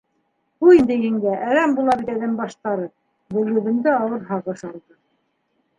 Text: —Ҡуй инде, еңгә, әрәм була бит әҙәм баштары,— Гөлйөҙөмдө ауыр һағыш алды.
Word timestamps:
—Ҡуй 0.63 0.77
инде, 0.83 0.95
еңгә, 1.07 1.33
әрәм 1.51 1.75
була 1.81 1.97
бит 1.99 2.09
әҙәм 2.15 2.33
баштары,— 2.41 2.89
Гөлйөҙөмдө 3.37 3.95
ауыр 4.01 4.27
һағыш 4.33 4.67
алды. 4.73 5.01